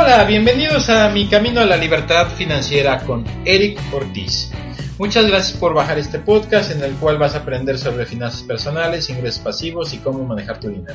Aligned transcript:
Hola, 0.00 0.24
bienvenidos 0.24 0.90
a 0.90 1.10
Mi 1.10 1.26
Camino 1.26 1.60
a 1.60 1.66
la 1.66 1.76
Libertad 1.76 2.32
Financiera 2.36 3.04
con 3.04 3.24
Eric 3.44 3.80
Ortiz. 3.92 4.48
Muchas 4.96 5.26
gracias 5.26 5.58
por 5.58 5.74
bajar 5.74 5.98
este 5.98 6.20
podcast 6.20 6.70
en 6.70 6.84
el 6.84 6.94
cual 6.94 7.18
vas 7.18 7.34
a 7.34 7.38
aprender 7.38 7.76
sobre 7.78 8.06
finanzas 8.06 8.42
personales, 8.44 9.10
ingresos 9.10 9.40
pasivos 9.40 9.92
y 9.92 9.98
cómo 9.98 10.24
manejar 10.24 10.60
tu 10.60 10.68
dinero. 10.68 10.94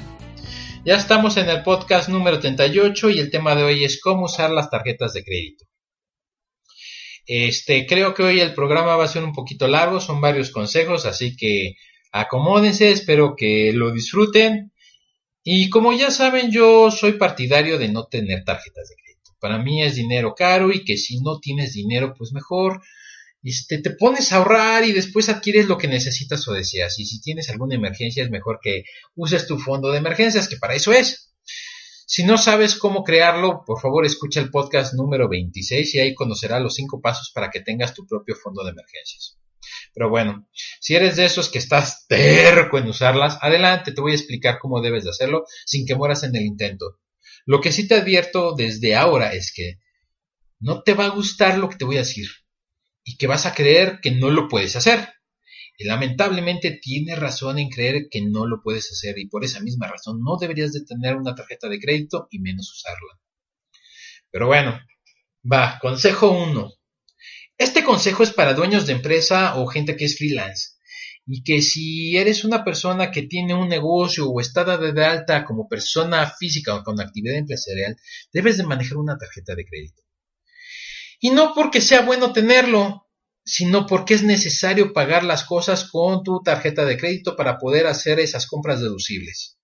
Ya 0.86 0.96
estamos 0.96 1.36
en 1.36 1.50
el 1.50 1.64
podcast 1.64 2.08
número 2.08 2.40
38 2.40 3.10
y 3.10 3.20
el 3.20 3.30
tema 3.30 3.56
de 3.56 3.64
hoy 3.64 3.84
es 3.84 4.00
cómo 4.00 4.26
usar 4.26 4.52
las 4.52 4.70
tarjetas 4.70 5.12
de 5.12 5.24
crédito. 5.26 5.66
Este, 7.28 7.86
creo 7.86 8.14
que 8.14 8.24
hoy 8.24 8.40
el 8.40 8.54
programa 8.54 8.96
va 8.96 9.04
a 9.04 9.10
ser 9.10 9.26
un 9.26 9.34
poquito 9.34 9.68
largo, 9.68 10.00
son 10.00 10.22
varios 10.22 10.50
consejos, 10.50 11.06
así 11.06 11.36
que 11.36 11.74
acomódense, 12.14 12.90
espero 12.90 13.36
que 13.36 13.74
lo 13.74 13.92
disfruten. 13.92 14.72
Y 15.44 15.70
como 15.70 15.92
ya 15.94 16.10
saben, 16.10 16.52
yo 16.52 16.90
soy 16.90 17.14
partidario 17.14 17.78
de 17.78 17.90
no 17.90 18.06
tener 18.06 18.44
tarjetas 18.46 18.88
de 18.90 18.96
crédito. 18.96 19.32
Para 19.40 19.58
mí 19.58 19.84
es 19.84 19.96
dinero 19.96 20.34
caro 20.36 20.72
y 20.72 20.86
que 20.86 20.98
si 20.98 21.20
no 21.20 21.40
tienes 21.40 21.74
dinero, 21.74 22.14
pues 22.18 22.32
mejor 22.32 22.82
este, 23.44 23.80
te 23.80 23.92
pones 23.92 24.32
a 24.32 24.38
ahorrar 24.38 24.86
y 24.86 24.94
después 24.94 25.28
adquieres 25.28 25.68
lo 25.68 25.78
que 25.78 25.90
necesitas 25.90 26.48
o 26.48 26.54
deseas. 26.54 26.98
Y 27.00 27.06
si 27.06 27.20
tienes 27.20 27.50
alguna 27.50 27.76
emergencia, 27.76 28.24
es 28.24 28.30
mejor 28.30 28.60
que 28.62 28.86
uses 29.16 29.46
tu 29.46 29.60
fondo 29.60 29.92
de 29.92 29.98
emergencias, 29.98 30.48
que 30.48 30.58
para 30.58 30.76
eso 30.76 30.94
es. 30.94 31.34
Si 32.06 32.24
no 32.24 32.38
sabes 32.38 32.76
cómo 32.76 33.04
crearlo, 33.04 33.64
por 33.66 33.82
favor 33.82 34.06
escucha 34.06 34.40
el 34.40 34.50
podcast 34.50 34.94
número 34.94 35.28
26 35.28 35.96
y 35.96 36.00
ahí 36.00 36.14
conocerás 36.14 36.62
los 36.62 36.76
cinco 36.76 37.02
pasos 37.02 37.32
para 37.34 37.50
que 37.50 37.60
tengas 37.60 37.94
tu 37.94 38.06
propio 38.06 38.36
fondo 38.36 38.64
de 38.64 38.72
emergencias. 38.72 39.38
Pero 39.94 40.10
bueno, 40.10 40.48
si 40.80 40.96
eres 40.96 41.16
de 41.16 41.26
esos 41.26 41.50
que 41.50 41.60
estás 41.60 42.06
terco 42.10 42.78
en 42.78 42.88
usarlas, 42.88 43.38
adelante, 43.42 43.92
te 43.92 44.02
voy 44.02 44.14
a 44.14 44.16
explicar 44.16 44.60
cómo 44.60 44.82
debes 44.82 45.04
de 45.04 45.12
hacerlo 45.12 45.46
sin 45.66 45.86
que 45.86 45.96
mueras 45.96 46.24
en 46.24 46.36
el 46.36 46.44
intento. 46.44 47.00
Lo 47.46 47.62
que 47.62 47.72
sí 47.72 47.88
te 47.88 47.96
advierto 47.96 48.56
desde 48.56 48.96
ahora 48.96 49.34
es 49.34 49.52
que 49.54 49.80
no 50.60 50.82
te 50.82 50.94
va 50.94 51.06
a 51.06 51.10
gustar 51.10 51.58
lo 51.58 51.70
que 51.70 51.76
te 51.76 51.86
voy 51.86 51.98
a 51.98 52.00
decir 52.00 52.28
y 53.04 53.18
que 53.18 53.28
vas 53.28 53.46
a 53.46 53.54
creer 53.54 54.00
que 54.02 54.12
no 54.12 54.32
lo 54.32 54.48
puedes 54.48 54.76
hacer. 54.76 55.10
Y 55.78 55.86
lamentablemente 55.86 56.80
tienes 56.82 57.20
razón 57.20 57.60
en 57.60 57.70
creer 57.70 58.08
que 58.10 58.22
no 58.22 58.46
lo 58.46 58.62
puedes 58.62 58.92
hacer 58.92 59.18
y 59.18 59.28
por 59.28 59.44
esa 59.44 59.60
misma 59.60 59.88
razón 59.88 60.22
no 60.24 60.38
deberías 60.40 60.72
de 60.72 60.86
tener 60.86 61.18
una 61.18 61.36
tarjeta 61.36 61.68
de 61.68 61.80
crédito 61.80 62.28
y 62.30 62.40
menos 62.40 62.72
usarla. 62.72 63.20
Pero 64.32 64.48
bueno, 64.48 64.80
va, 65.52 65.80
consejo 65.82 66.32
1. 66.32 66.72
Este 67.64 67.82
consejo 67.82 68.24
es 68.24 68.34
para 68.34 68.54
dueños 68.54 68.86
de 68.86 68.92
empresa 68.92 69.56
o 69.56 69.68
gente 69.68 69.96
que 69.96 70.04
es 70.04 70.18
freelance. 70.18 70.72
Y 71.26 71.46
que 71.46 71.62
si 71.62 72.18
eres 72.18 72.44
una 72.44 72.66
persona 72.66 73.10
que 73.10 73.22
tiene 73.22 73.54
un 73.54 73.70
negocio 73.70 74.30
o 74.30 74.42
está 74.42 74.66
de 74.78 75.06
alta 75.06 75.46
como 75.46 75.70
persona 75.70 76.30
física 76.30 76.76
o 76.76 76.84
con 76.84 77.00
actividad 77.00 77.38
empresarial, 77.38 77.96
debes 78.34 78.58
de 78.58 78.64
manejar 78.64 78.98
una 78.98 79.18
tarjeta 79.18 79.56
de 79.56 79.64
crédito. 79.66 80.04
Y 81.22 81.30
no 81.30 81.54
porque 81.56 81.80
sea 81.80 82.02
bueno 82.02 82.34
tenerlo, 82.34 83.08
sino 83.46 83.88
porque 83.88 84.16
es 84.16 84.24
necesario 84.24 84.92
pagar 84.92 85.24
las 85.24 85.46
cosas 85.46 85.90
con 85.90 86.22
tu 86.22 86.42
tarjeta 86.44 86.84
de 86.84 86.98
crédito 86.98 87.38
para 87.38 87.58
poder 87.58 87.88
hacer 87.88 88.20
esas 88.20 88.46
compras 88.46 88.82
deducibles. 88.82 89.58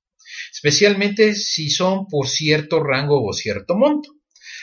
Especialmente 0.54 1.36
si 1.36 1.70
son 1.70 2.08
por 2.08 2.30
cierto 2.30 2.82
rango 2.82 3.22
o 3.22 3.34
cierto 3.34 3.76
monto. 3.76 4.19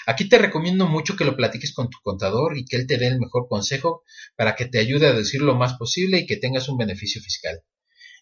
Aquí 0.06 0.28
te 0.28 0.38
recomiendo 0.38 0.86
mucho 0.86 1.16
que 1.16 1.24
lo 1.24 1.36
platiques 1.36 1.74
con 1.74 1.90
tu 1.90 1.98
contador 2.00 2.56
y 2.56 2.64
que 2.64 2.76
él 2.76 2.86
te 2.86 2.96
dé 2.96 3.08
el 3.08 3.18
mejor 3.18 3.48
consejo 3.48 4.04
para 4.36 4.54
que 4.54 4.66
te 4.66 4.78
ayude 4.78 5.08
a 5.08 5.12
decir 5.12 5.42
lo 5.42 5.56
más 5.56 5.74
posible 5.74 6.20
y 6.20 6.26
que 6.26 6.36
tengas 6.36 6.68
un 6.68 6.78
beneficio 6.78 7.20
fiscal. 7.20 7.60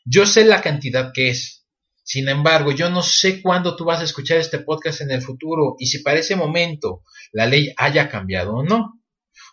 Yo 0.06 0.24
sé 0.24 0.44
la 0.44 0.62
cantidad 0.62 1.12
que 1.12 1.28
es. 1.28 1.66
Sin 2.02 2.28
embargo, 2.28 2.72
yo 2.72 2.90
no 2.90 3.02
sé 3.02 3.42
cuándo 3.42 3.76
tú 3.76 3.84
vas 3.84 4.00
a 4.00 4.04
escuchar 4.04 4.38
este 4.38 4.60
podcast 4.60 5.02
en 5.02 5.10
el 5.10 5.22
futuro 5.22 5.76
y 5.78 5.86
si 5.86 5.98
para 6.00 6.18
ese 6.18 6.36
momento 6.36 7.02
la 7.32 7.46
ley 7.46 7.72
haya 7.76 8.08
cambiado 8.08 8.54
o 8.54 8.62
no. 8.62 9.00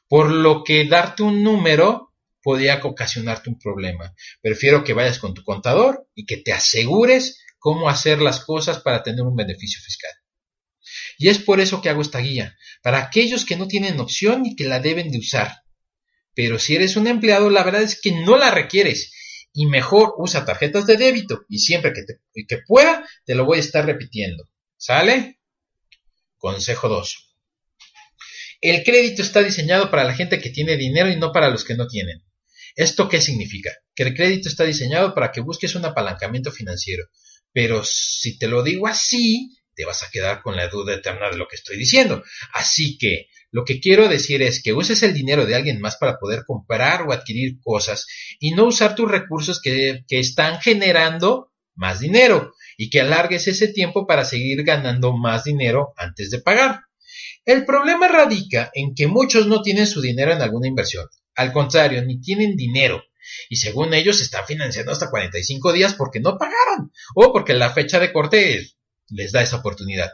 Por 0.08 0.32
lo 0.32 0.64
que 0.64 0.86
darte 0.88 1.24
un 1.24 1.44
número 1.44 2.14
podría 2.42 2.80
ocasionarte 2.84 3.50
un 3.50 3.60
problema. 3.60 4.14
Prefiero 4.42 4.84
que 4.84 4.94
vayas 4.94 5.20
con 5.20 5.34
tu 5.34 5.44
contador 5.44 6.08
y 6.16 6.26
que 6.26 6.38
te 6.38 6.54
asegures 6.54 7.44
cómo 7.60 7.90
hacer 7.90 8.22
las 8.22 8.44
cosas 8.44 8.80
para 8.80 9.04
tener 9.04 9.22
un 9.22 9.36
beneficio 9.36 9.82
fiscal. 9.82 10.12
Y 11.22 11.30
es 11.30 11.38
por 11.38 11.60
eso 11.60 11.84
que 11.84 11.90
hago 11.90 12.02
esta 12.02 12.18
guía, 12.18 12.58
para 12.82 12.98
aquellos 12.98 13.46
que 13.46 13.56
no 13.56 13.68
tienen 13.68 14.00
opción 14.00 14.44
y 14.44 14.56
que 14.56 14.64
la 14.64 14.80
deben 14.80 15.12
de 15.12 15.20
usar. 15.20 15.62
Pero 16.34 16.58
si 16.58 16.76
eres 16.76 16.96
un 16.96 17.06
empleado, 17.06 17.52
la 17.52 17.62
verdad 17.62 17.84
es 17.84 18.02
que 18.02 18.12
no 18.12 18.40
la 18.40 18.50
requieres. 18.50 19.14
Y 19.54 19.68
mejor 19.68 20.16
usa 20.18 20.46
tarjetas 20.46 20.88
de 20.88 20.98
débito. 20.98 21.46
Y 21.48 21.60
siempre 21.60 21.94
que, 21.94 22.46
que 22.48 22.58
pueda, 22.66 23.08
te 23.24 23.36
lo 23.36 23.46
voy 23.46 23.58
a 23.58 23.60
estar 23.60 23.86
repitiendo. 23.86 24.50
¿Sale? 24.78 25.40
Consejo 26.40 26.90
2. 26.90 27.36
El 28.62 28.84
crédito 28.84 29.22
está 29.22 29.44
diseñado 29.44 29.92
para 29.92 30.04
la 30.04 30.16
gente 30.16 30.42
que 30.42 30.50
tiene 30.50 30.76
dinero 30.76 31.08
y 31.08 31.18
no 31.18 31.32
para 31.32 31.52
los 31.52 31.64
que 31.64 31.76
no 31.76 31.88
tienen. 31.88 32.24
¿Esto 32.76 33.08
qué 33.08 33.22
significa? 33.22 33.70
Que 33.94 34.02
el 34.02 34.16
crédito 34.16 34.50
está 34.50 34.64
diseñado 34.64 35.14
para 35.14 35.32
que 35.32 35.42
busques 35.42 35.76
un 35.76 35.86
apalancamiento 35.86 36.52
financiero. 36.52 37.06
Pero 37.54 37.84
si 37.84 38.40
te 38.40 38.48
lo 38.48 38.64
digo 38.64 38.88
así, 38.88 39.56
te 39.76 39.86
vas 39.86 40.04
a 40.04 40.10
quedar 40.10 40.42
con 40.42 40.56
la 40.56 40.68
duda 40.68 40.96
eterna 40.96 41.30
de 41.30 41.38
lo 41.38 41.48
que 41.48 41.56
estoy 41.56 41.78
diciendo. 41.78 42.24
Así 42.54 42.98
que 42.98 43.28
lo 43.52 43.66
que 43.66 43.80
quiero 43.80 44.08
decir 44.08 44.42
es 44.42 44.62
que 44.64 44.74
uses 44.74 45.04
el 45.04 45.14
dinero 45.14 45.46
de 45.46 45.56
alguien 45.56 45.82
más 45.82 45.98
para 45.98 46.18
poder 46.18 46.44
comprar 46.46 47.04
o 47.04 47.12
adquirir 47.12 47.60
cosas 47.62 48.08
y 48.40 48.52
no 48.52 48.66
usar 48.66 48.96
tus 48.96 49.10
recursos 49.10 49.62
que, 49.62 50.04
que 50.08 50.20
están 50.20 50.62
generando 50.62 51.52
más 51.76 52.00
dinero 52.00 52.54
y 52.78 52.90
que 52.90 53.02
alargues 53.02 53.48
ese 53.48 53.68
tiempo 53.68 54.08
para 54.08 54.26
seguir 54.26 54.64
ganando 54.64 55.16
más 55.16 55.44
dinero 55.44 55.94
antes 55.98 56.32
de 56.32 56.40
pagar. 56.40 56.82
El 57.46 57.66
problema 57.66 58.08
radica 58.08 58.72
en 58.74 58.94
que 58.96 59.08
muchos 59.08 59.48
no 59.48 59.62
tienen 59.62 59.88
su 59.88 60.00
dinero 60.00 60.32
en 60.32 60.42
alguna 60.42 60.68
inversión. 60.68 61.08
Al 61.36 61.52
contrario, 61.54 62.04
ni 62.04 62.22
tienen 62.22 62.56
dinero. 62.56 63.04
Y 63.50 63.58
según 63.58 63.94
ellos 63.94 64.22
están 64.22 64.46
financiando 64.46 64.92
hasta 64.92 65.10
45 65.10 65.74
días 65.74 65.94
porque 65.94 66.20
no 66.20 66.38
pagaron 66.38 66.92
o 67.16 67.32
porque 67.32 67.54
la 67.54 67.72
fecha 67.72 68.00
de 68.00 68.12
corte 68.12 68.68
les 69.12 69.32
da 69.32 69.42
esa 69.42 69.58
oportunidad. 69.58 70.12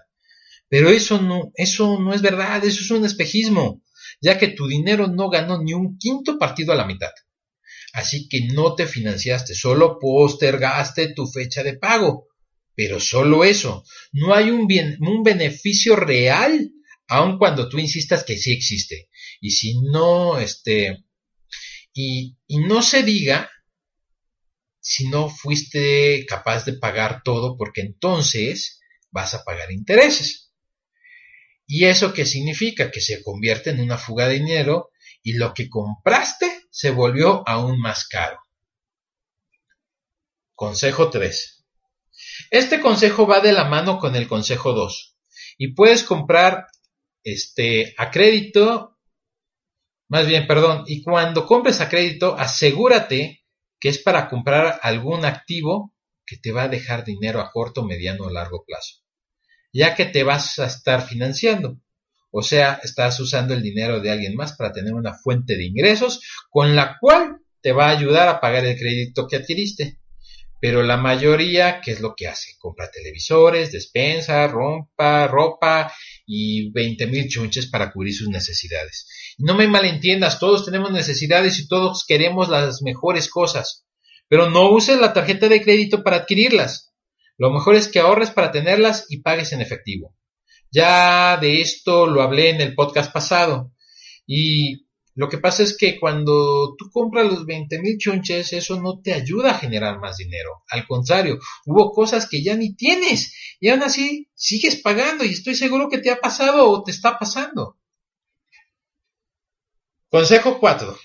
Pero 0.70 0.90
eso 0.90 1.22
no, 1.22 1.52
eso 1.56 2.00
no 2.00 2.14
es 2.14 2.22
verdad, 2.22 2.64
eso 2.66 2.82
es 2.82 2.92
un 2.92 3.06
espejismo, 3.06 3.84
ya 4.22 4.38
que 4.38 4.50
tu 4.50 4.68
dinero 4.68 5.08
no 5.08 5.30
ganó 5.30 5.62
ni 5.62 5.74
un 5.74 5.98
quinto 5.98 6.38
partido 6.38 6.74
a 6.74 6.76
la 6.76 6.86
mitad. 6.86 7.12
Así 7.94 8.28
que 8.28 8.48
no 8.48 8.76
te 8.76 8.86
financiaste, 8.86 9.56
solo 9.56 9.98
postergaste 10.00 11.14
tu 11.14 11.28
fecha 11.28 11.64
de 11.64 11.78
pago. 11.78 12.28
Pero 12.76 13.00
solo 13.00 13.44
eso, 13.44 13.84
no 14.12 14.36
hay 14.36 14.52
un, 14.52 14.68
bien, 14.68 14.98
un 15.00 15.24
beneficio 15.24 15.96
real, 15.96 16.72
aun 17.08 17.40
cuando 17.40 17.70
tú 17.70 17.80
insistas 17.80 18.24
que 18.24 18.38
sí 18.38 18.52
existe. 18.52 19.10
Y 19.42 19.52
si 19.52 19.80
no, 19.82 20.38
este, 20.38 21.06
y, 21.92 22.38
y 22.46 22.58
no 22.60 22.84
se 22.84 23.02
diga 23.02 23.50
si 24.80 25.08
no 25.10 25.28
fuiste 25.28 26.26
capaz 26.28 26.66
de 26.66 26.74
pagar 26.74 27.22
todo, 27.24 27.58
porque 27.58 27.82
entonces 27.82 28.77
vas 29.12 29.34
a 29.34 29.44
pagar 29.44 29.72
intereses. 29.72 30.52
¿Y 31.66 31.86
eso 31.86 32.14
qué 32.14 32.26
significa? 32.26 32.92
Que 32.92 33.02
se 33.02 33.22
convierte 33.24 33.72
en 33.72 33.82
una 33.82 33.98
fuga 33.98 34.28
de 34.28 34.36
dinero 34.36 34.92
y 35.22 35.34
lo 35.34 35.54
que 35.54 35.70
compraste 35.70 36.64
se 36.72 36.92
volvió 36.92 37.44
aún 37.48 37.80
más 37.80 38.08
caro. 38.08 38.40
Consejo 40.56 41.10
3. 41.10 41.66
Este 42.50 42.80
consejo 42.80 43.28
va 43.28 43.42
de 43.42 43.52
la 43.52 43.66
mano 43.66 44.00
con 44.00 44.16
el 44.16 44.28
consejo 44.28 44.74
2 44.74 45.18
y 45.58 45.74
puedes 45.74 46.04
comprar 46.04 46.68
este 47.24 47.94
a 47.98 48.10
crédito, 48.10 48.98
más 50.08 50.26
bien, 50.26 50.48
perdón, 50.48 50.86
y 50.88 51.04
cuando 51.04 51.46
compres 51.46 51.82
a 51.82 51.90
crédito, 51.90 52.36
asegúrate 52.38 53.44
que 53.80 53.90
es 53.90 54.00
para 54.00 54.30
comprar 54.30 54.80
algún 54.82 55.26
activo 55.26 55.94
que 56.28 56.38
te 56.38 56.52
va 56.52 56.64
a 56.64 56.68
dejar 56.68 57.06
dinero 57.06 57.40
a 57.40 57.52
corto, 57.52 57.84
mediano 57.84 58.26
o 58.26 58.30
largo 58.30 58.66
plazo, 58.66 58.98
ya 59.74 59.96
que 59.96 60.06
te 60.06 60.24
vas 60.24 60.60
a 60.60 60.68
estar 60.68 61.08
financiando. 61.08 61.80
O 62.30 62.44
sea, 62.44 62.80
estás 62.84 63.20
usando 63.20 63.54
el 63.54 63.64
dinero 63.64 64.02
de 64.02 64.12
alguien 64.12 64.36
más 64.36 64.54
para 64.54 64.74
tener 64.74 64.94
una 64.94 65.14
fuente 65.14 65.56
de 65.56 65.66
ingresos 65.66 66.22
con 66.50 66.76
la 66.76 66.98
cual 67.00 67.38
te 67.62 67.72
va 67.72 67.88
a 67.88 67.98
ayudar 67.98 68.28
a 68.28 68.40
pagar 68.42 68.66
el 68.66 68.78
crédito 68.78 69.28
que 69.28 69.38
adquiriste. 69.38 70.00
Pero 70.60 70.82
la 70.82 70.98
mayoría, 70.98 71.82
¿qué 71.82 71.92
es 71.92 72.02
lo 72.02 72.16
que 72.16 72.28
hace? 72.28 72.56
Compra 72.58 72.90
televisores, 72.90 73.72
despensa, 73.72 74.48
rompa, 74.48 75.28
ropa 75.28 75.94
y 76.26 76.72
20 76.72 77.08
mil 77.08 77.28
chunches 77.28 77.68
para 77.68 77.92
cubrir 77.92 78.14
sus 78.14 78.28
necesidades. 78.28 79.08
No 79.38 79.56
me 79.56 79.68
malentiendas, 79.68 80.40
todos 80.40 80.66
tenemos 80.66 80.92
necesidades 80.92 81.60
y 81.60 81.68
todos 81.68 82.06
queremos 82.08 82.50
las 82.50 82.82
mejores 82.82 83.30
cosas. 83.30 83.87
Pero 84.30 84.50
no 84.50 84.70
uses 84.72 85.00
la 85.00 85.14
tarjeta 85.14 85.48
de 85.48 85.62
crédito 85.62 86.04
para 86.04 86.18
adquirirlas. 86.18 86.94
Lo 87.38 87.52
mejor 87.52 87.76
es 87.76 87.88
que 87.88 88.00
ahorres 88.00 88.32
para 88.32 88.52
tenerlas 88.52 89.06
y 89.10 89.22
pagues 89.22 89.54
en 89.54 89.62
efectivo. 89.62 90.16
Ya 90.72 91.38
de 91.38 91.62
esto 91.62 92.08
lo 92.08 92.22
hablé 92.22 92.50
en 92.50 92.62
el 92.62 92.76
podcast 92.76 93.12
pasado. 93.14 93.72
Y 94.26 94.88
Lo 95.18 95.30
que 95.30 95.40
pasa 95.40 95.64
es 95.64 95.76
que 95.76 96.00
cuando 96.00 96.76
tú 96.78 96.92
compras 96.92 97.26
los 97.26 97.44
20 97.48 97.80
mil 97.82 97.98
chunches, 97.98 98.54
eso 98.54 98.80
no 98.80 99.02
te 99.02 99.14
ayuda 99.16 99.50
a 99.50 99.58
generar 99.58 100.00
más 100.00 100.18
dinero. 100.18 100.62
Al 100.70 100.86
contrario, 100.86 101.40
hubo 101.66 101.92
cosas 101.92 102.30
que 102.30 102.44
ya 102.44 102.56
ni 102.56 102.76
tienes 102.76 103.34
y 103.60 103.70
aún 103.70 103.82
así 103.82 104.30
sigues 104.36 104.76
pagando 104.76 105.24
y 105.24 105.30
estoy 105.30 105.56
seguro 105.56 105.90
que 105.90 105.98
te 105.98 106.12
ha 106.12 106.18
pasado 106.18 106.70
o 106.70 106.84
te 106.84 106.92
está 106.92 107.18
pasando. 107.18 107.80
Consejo 110.10 110.60
4. 110.60 110.96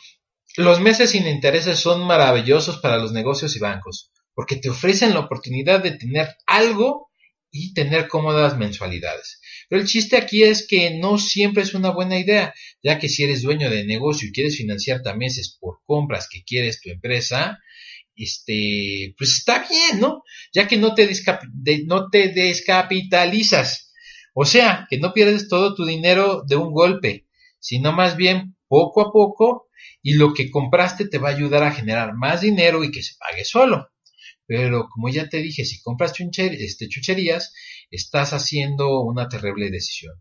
Los 0.56 0.80
meses 0.80 1.10
sin 1.10 1.26
intereses 1.26 1.78
son 1.78 2.06
maravillosos 2.06 2.78
para 2.78 2.98
los 2.98 3.12
negocios 3.12 3.56
y 3.56 3.58
bancos 3.58 4.12
porque 4.34 4.56
te 4.56 4.70
ofrecen 4.70 5.14
la 5.14 5.20
oportunidad 5.20 5.82
de 5.82 5.92
tener 5.92 6.28
algo 6.46 7.10
y 7.50 7.74
tener 7.74 8.08
cómodas 8.08 8.56
mensualidades. 8.56 9.40
Pero 9.68 9.82
el 9.82 9.88
chiste 9.88 10.16
aquí 10.16 10.42
es 10.42 10.66
que 10.66 10.98
no 10.98 11.18
siempre 11.18 11.62
es 11.62 11.74
una 11.74 11.90
buena 11.90 12.18
idea, 12.18 12.54
ya 12.82 12.98
que 12.98 13.08
si 13.08 13.24
eres 13.24 13.42
dueño 13.42 13.70
de 13.70 13.84
negocio 13.84 14.28
y 14.28 14.32
quieres 14.32 14.56
financiarte 14.56 15.10
a 15.10 15.14
meses 15.14 15.58
por 15.60 15.80
compras 15.84 16.28
que 16.30 16.42
quieres 16.44 16.80
tu 16.80 16.90
empresa, 16.90 17.58
este, 18.16 19.14
pues 19.18 19.32
está 19.32 19.66
bien, 19.68 20.00
¿no? 20.00 20.22
Ya 20.54 20.66
que 20.66 20.76
no 20.76 20.94
te, 20.94 21.10
no 21.86 22.08
te 22.10 22.28
descapitalizas. 22.28 23.92
O 24.34 24.46
sea, 24.46 24.86
que 24.88 24.98
no 24.98 25.12
pierdes 25.12 25.48
todo 25.48 25.74
tu 25.74 25.84
dinero 25.84 26.42
de 26.46 26.56
un 26.56 26.72
golpe, 26.72 27.26
sino 27.58 27.92
más 27.92 28.16
bien 28.16 28.56
poco 28.72 29.02
a 29.02 29.12
poco 29.12 29.68
y 30.00 30.14
lo 30.14 30.32
que 30.32 30.50
compraste 30.50 31.06
te 31.06 31.18
va 31.18 31.28
a 31.28 31.32
ayudar 31.32 31.62
a 31.62 31.72
generar 31.72 32.14
más 32.14 32.40
dinero 32.40 32.82
y 32.82 32.90
que 32.90 33.02
se 33.02 33.16
pague 33.18 33.44
solo. 33.44 33.90
Pero 34.46 34.88
como 34.88 35.10
ya 35.10 35.28
te 35.28 35.42
dije, 35.42 35.66
si 35.66 35.82
compras 35.82 36.14
este, 36.18 36.88
chucherías, 36.88 37.52
estás 37.90 38.32
haciendo 38.32 39.02
una 39.02 39.28
terrible 39.28 39.70
decisión, 39.70 40.14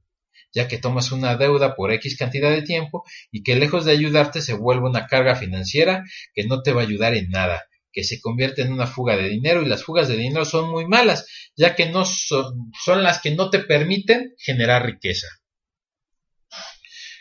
ya 0.54 0.68
que 0.68 0.80
tomas 0.80 1.14
una 1.14 1.38
deuda 1.38 1.78
por 1.78 1.94
X 1.94 2.18
cantidad 2.18 2.52
de 2.52 2.62
tiempo 2.62 3.06
y 3.32 3.42
que 3.44 3.56
lejos 3.56 3.86
de 3.86 3.94
ayudarte 3.94 4.42
se 4.42 4.54
vuelve 4.54 4.90
una 4.90 5.08
carga 5.08 5.38
financiera 5.38 6.04
que 6.34 6.44
no 6.46 6.62
te 6.62 6.74
va 6.74 6.82
a 6.82 6.84
ayudar 6.84 7.16
en 7.16 7.30
nada, 7.30 7.64
que 7.94 8.04
se 8.04 8.20
convierte 8.20 8.64
en 8.64 8.74
una 8.74 8.86
fuga 8.86 9.16
de 9.16 9.30
dinero 9.30 9.62
y 9.62 9.70
las 9.70 9.86
fugas 9.86 10.10
de 10.10 10.18
dinero 10.18 10.44
son 10.44 10.70
muy 10.70 10.86
malas, 10.88 11.26
ya 11.56 11.74
que 11.74 11.86
no 11.86 12.04
son, 12.04 12.70
son 12.84 13.02
las 13.02 13.22
que 13.22 13.32
no 13.32 13.50
te 13.50 13.60
permiten 13.60 14.36
generar 14.38 14.86
riqueza. 14.86 15.28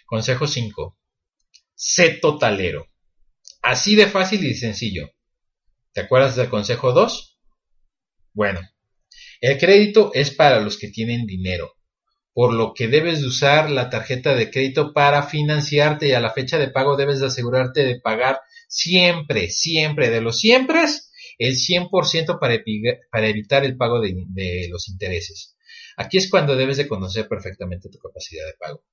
Consejo 0.06 0.48
5. 0.48 0.96
Sé 1.82 2.10
totalero. 2.10 2.88
Así 3.62 3.94
de 3.94 4.06
fácil 4.06 4.44
y 4.44 4.52
sencillo. 4.52 5.12
¿Te 5.94 6.02
acuerdas 6.02 6.36
del 6.36 6.50
consejo 6.50 6.92
2? 6.92 7.38
Bueno, 8.34 8.60
el 9.40 9.56
crédito 9.56 10.10
es 10.12 10.30
para 10.30 10.60
los 10.60 10.76
que 10.76 10.88
tienen 10.88 11.24
dinero, 11.24 11.72
por 12.34 12.52
lo 12.52 12.74
que 12.74 12.88
debes 12.88 13.22
de 13.22 13.28
usar 13.28 13.70
la 13.70 13.88
tarjeta 13.88 14.34
de 14.34 14.50
crédito 14.50 14.92
para 14.92 15.22
financiarte 15.22 16.08
y 16.08 16.12
a 16.12 16.20
la 16.20 16.34
fecha 16.34 16.58
de 16.58 16.68
pago 16.68 16.98
debes 16.98 17.20
de 17.20 17.28
asegurarte 17.28 17.82
de 17.82 17.98
pagar 17.98 18.40
siempre, 18.68 19.48
siempre, 19.48 20.10
de 20.10 20.20
los 20.20 20.38
siempre, 20.38 20.84
el 21.38 21.54
100% 21.54 22.38
para, 22.38 22.62
para 23.10 23.26
evitar 23.26 23.64
el 23.64 23.78
pago 23.78 24.02
de, 24.02 24.26
de 24.28 24.68
los 24.70 24.86
intereses. 24.90 25.56
Aquí 25.96 26.18
es 26.18 26.28
cuando 26.28 26.56
debes 26.56 26.76
de 26.76 26.86
conocer 26.86 27.26
perfectamente 27.26 27.88
tu 27.88 27.98
capacidad 27.98 28.44
de 28.44 28.54
pago 28.58 28.84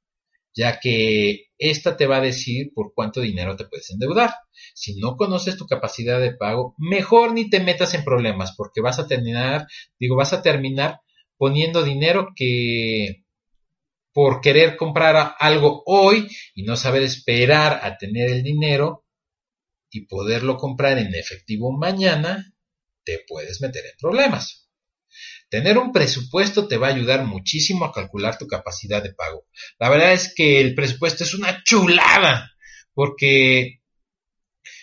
ya 0.57 0.79
que 0.79 1.45
esta 1.59 1.95
te 1.95 2.07
va 2.07 2.17
a 2.17 2.21
decir 2.21 2.71
por 2.73 2.93
cuánto 2.93 3.21
dinero 3.21 3.55
te 3.55 3.65
puedes 3.65 3.89
endeudar. 3.91 4.33
Si 4.73 4.99
no 4.99 5.15
conoces 5.15 5.55
tu 5.55 5.67
capacidad 5.67 6.19
de 6.19 6.35
pago, 6.35 6.73
mejor 6.77 7.33
ni 7.33 7.49
te 7.49 7.59
metas 7.59 7.93
en 7.93 8.03
problemas, 8.03 8.55
porque 8.57 8.81
vas 8.81 8.97
a 8.97 9.07
terminar, 9.07 9.67
digo, 9.99 10.15
vas 10.15 10.33
a 10.33 10.41
terminar 10.41 11.01
poniendo 11.37 11.83
dinero 11.83 12.29
que 12.35 13.23
por 14.11 14.41
querer 14.41 14.77
comprar 14.77 15.35
algo 15.37 15.83
hoy 15.85 16.27
y 16.55 16.63
no 16.63 16.75
saber 16.75 17.03
esperar 17.03 17.79
a 17.83 17.97
tener 17.97 18.31
el 18.31 18.41
dinero 18.41 19.05
y 19.91 20.07
poderlo 20.07 20.57
comprar 20.57 20.97
en 20.97 21.13
efectivo 21.13 21.71
mañana, 21.71 22.51
te 23.05 23.23
puedes 23.27 23.61
meter 23.61 23.85
en 23.85 23.91
problemas. 23.99 24.66
Tener 25.49 25.77
un 25.77 25.91
presupuesto 25.91 26.67
te 26.67 26.77
va 26.77 26.87
a 26.87 26.91
ayudar 26.91 27.25
muchísimo 27.25 27.85
a 27.85 27.93
calcular 27.93 28.37
tu 28.37 28.47
capacidad 28.47 29.01
de 29.01 29.13
pago. 29.13 29.45
La 29.79 29.89
verdad 29.89 30.13
es 30.13 30.33
que 30.35 30.59
el 30.59 30.75
presupuesto 30.75 31.23
es 31.23 31.33
una 31.33 31.63
chulada, 31.63 32.51
porque 32.93 33.81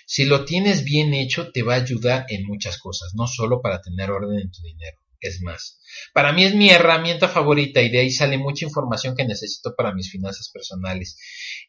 si 0.06 0.24
lo 0.24 0.44
tienes 0.44 0.84
bien 0.84 1.12
hecho 1.14 1.50
te 1.52 1.62
va 1.62 1.74
a 1.74 1.78
ayudar 1.78 2.26
en 2.28 2.46
muchas 2.46 2.78
cosas, 2.78 3.12
no 3.14 3.26
solo 3.26 3.60
para 3.60 3.80
tener 3.80 4.10
orden 4.10 4.38
en 4.38 4.50
tu 4.50 4.62
dinero. 4.62 4.98
Es 5.20 5.40
más, 5.40 5.80
para 6.12 6.34
mí 6.34 6.44
es 6.44 6.54
mi 6.54 6.68
herramienta 6.68 7.28
favorita 7.28 7.80
y 7.80 7.88
de 7.88 8.00
ahí 8.00 8.10
sale 8.10 8.36
mucha 8.36 8.66
información 8.66 9.16
que 9.16 9.24
necesito 9.24 9.74
para 9.74 9.94
mis 9.94 10.10
finanzas 10.10 10.50
personales. 10.50 11.18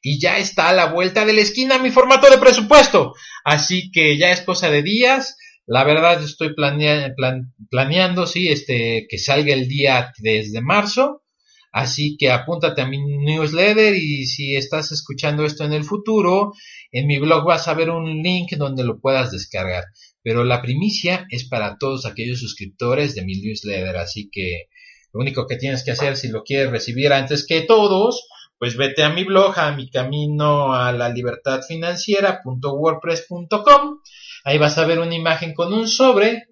Y 0.01 0.19
ya 0.19 0.37
está 0.37 0.67
a 0.67 0.73
la 0.73 0.87
vuelta 0.87 1.25
de 1.25 1.31
la 1.31 1.39
esquina 1.39 1.77
mi 1.77 1.89
formato 1.89 2.29
de 2.29 2.37
presupuesto. 2.37 3.13
Así 3.45 3.91
que 3.91 4.17
ya 4.17 4.31
es 4.31 4.41
cosa 4.41 4.69
de 4.69 4.83
días. 4.83 5.37
La 5.67 5.83
verdad 5.83 6.21
estoy 6.21 6.53
planeando, 6.53 8.27
sí, 8.27 8.49
este, 8.49 9.07
que 9.09 9.17
salga 9.17 9.51
el 9.53 9.67
día 9.67 10.13
3 10.15 10.51
de 10.51 10.61
marzo. 10.61 11.23
Así 11.71 12.17
que 12.17 12.29
apúntate 12.31 12.81
a 12.81 12.87
mi 12.87 12.99
newsletter 12.99 13.95
y 13.95 14.27
si 14.27 14.55
estás 14.55 14.91
escuchando 14.93 15.43
esto 15.43 15.65
en 15.65 15.73
el 15.73 15.83
futuro, 15.83 16.53
en 16.91 17.05
mi 17.05 17.19
blog 17.19 17.45
vas 17.45 17.67
a 17.67 17.73
ver 17.73 17.89
un 17.89 18.23
link 18.23 18.53
donde 18.53 18.85
lo 18.85 19.01
puedas 19.01 19.31
descargar. 19.31 19.83
Pero 20.21 20.45
la 20.45 20.61
primicia 20.61 21.27
es 21.29 21.49
para 21.49 21.77
todos 21.77 22.05
aquellos 22.05 22.39
suscriptores 22.39 23.13
de 23.13 23.25
mi 23.25 23.41
newsletter. 23.41 23.97
Así 23.97 24.29
que 24.31 24.69
lo 25.11 25.19
único 25.19 25.47
que 25.47 25.57
tienes 25.57 25.83
que 25.83 25.91
hacer 25.91 26.15
si 26.15 26.29
lo 26.29 26.43
quieres 26.43 26.71
recibir 26.71 27.11
antes 27.11 27.45
que 27.45 27.59
todos, 27.61 28.25
pues 28.57 28.77
vete 28.77 29.03
a 29.03 29.09
mi 29.09 29.25
blog, 29.25 29.59
a 29.59 29.75
mi 29.75 29.89
camino 29.89 30.73
a 30.73 30.93
la 30.93 31.09
libertad 31.09 31.61
financiera.wordpress.com 31.67 33.99
Ahí 34.45 34.59
vas 34.59 34.77
a 34.77 34.85
ver 34.85 34.99
una 34.99 35.15
imagen 35.15 35.55
con 35.55 35.73
un 35.73 35.87
sobre 35.87 36.49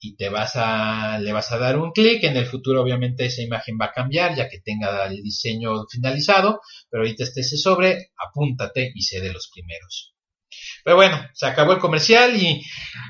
y 0.00 0.16
te 0.16 0.28
vas 0.28 0.56
a, 0.56 1.18
le 1.20 1.32
vas 1.32 1.52
a 1.52 1.58
dar 1.58 1.78
un 1.78 1.92
clic. 1.92 2.24
En 2.24 2.36
el 2.36 2.44
futuro, 2.44 2.82
obviamente, 2.82 3.26
esa 3.26 3.40
imagen 3.40 3.78
va 3.80 3.86
a 3.86 3.92
cambiar 3.92 4.34
ya 4.34 4.48
que 4.48 4.58
tenga 4.58 5.06
el 5.06 5.22
diseño 5.22 5.86
finalizado. 5.88 6.60
Pero 6.90 7.04
ahorita 7.04 7.22
esté 7.22 7.42
ese 7.42 7.56
sobre, 7.56 8.10
apúntate 8.18 8.90
y 8.92 9.02
sé 9.02 9.20
de 9.20 9.32
los 9.32 9.48
primeros. 9.54 10.12
Pero 10.82 10.96
bueno, 10.96 11.24
se 11.34 11.46
acabó 11.46 11.72
el 11.72 11.78
comercial 11.78 12.34
y, 12.36 12.62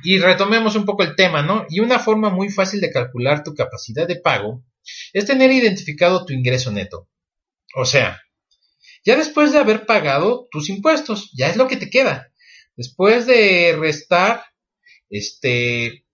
y 0.04 0.18
retomemos 0.18 0.76
un 0.76 0.84
poco 0.84 1.02
el 1.02 1.16
tema, 1.16 1.40
¿no? 1.40 1.64
Y 1.70 1.80
una 1.80 1.98
forma 1.98 2.28
muy 2.28 2.50
fácil 2.50 2.82
de 2.82 2.92
calcular 2.92 3.42
tu 3.42 3.54
capacidad 3.54 4.06
de 4.06 4.16
pago 4.16 4.62
es 5.14 5.24
tener 5.24 5.50
identificado 5.50 6.26
tu 6.26 6.34
ingreso 6.34 6.70
neto. 6.70 7.08
O 7.74 7.86
sea, 7.86 8.20
ya 9.02 9.16
después 9.16 9.52
de 9.52 9.60
haber 9.60 9.86
pagado 9.86 10.46
tus 10.50 10.68
impuestos, 10.68 11.30
ya 11.34 11.48
es 11.48 11.56
lo 11.56 11.68
que 11.68 11.78
te 11.78 11.88
queda. 11.88 12.32
Después 12.76 13.26
de 13.26 13.74
restar, 13.78 14.44
este, 15.08 16.04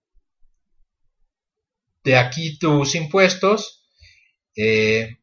de 2.03 2.17
aquí 2.17 2.57
tus 2.57 2.95
impuestos, 2.95 3.87
eh, 4.55 5.17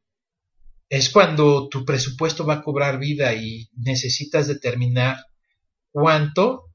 es 0.89 1.09
cuando 1.11 1.69
tu 1.69 1.85
presupuesto 1.85 2.45
va 2.45 2.55
a 2.55 2.63
cobrar 2.63 2.99
vida 2.99 3.33
y 3.35 3.71
necesitas 3.77 4.49
determinar 4.49 5.25
cuánto 5.91 6.73